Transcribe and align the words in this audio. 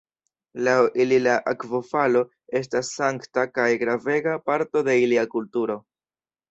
Laŭ 0.67 0.77
ili 1.03 1.19
la 1.25 1.35
akvofalo 1.51 2.23
estas 2.61 2.91
sankta 2.97 3.47
kaj 3.59 3.69
gravega 3.85 4.37
parto 4.51 4.87
de 4.91 5.01
ilia 5.07 5.33
kulturo. 5.37 5.83